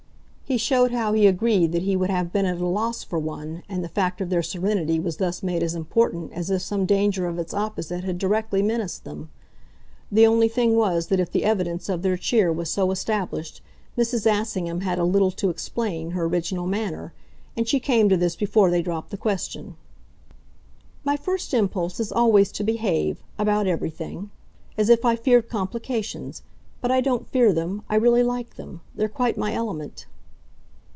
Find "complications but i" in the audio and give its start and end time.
25.47-26.99